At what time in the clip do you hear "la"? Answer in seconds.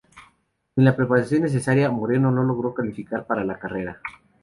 0.83-0.95, 3.45-3.59